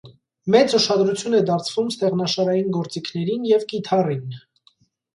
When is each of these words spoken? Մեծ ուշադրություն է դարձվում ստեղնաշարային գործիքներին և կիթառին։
Մեծ 0.53 0.71
ուշադրություն 0.77 1.35
է 1.41 1.43
դարձվում 1.51 1.93
ստեղնաշարային 1.97 2.75
գործիքներին 2.81 3.49
և 3.55 3.71
կիթառին։ 3.75 4.29